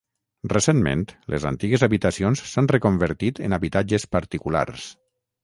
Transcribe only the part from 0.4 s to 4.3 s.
Recentment les antigues habitacions s'han reconvertit en habitatges